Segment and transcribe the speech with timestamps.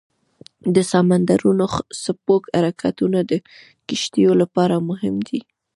[0.75, 1.65] د سمندرونو
[2.01, 3.33] څپو حرکتونه د
[3.87, 5.39] کشتیو لپاره مهم دي.